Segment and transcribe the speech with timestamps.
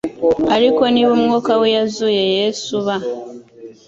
[0.55, 2.95] ariko niba umwuka w'Iyazuye Yesu uba,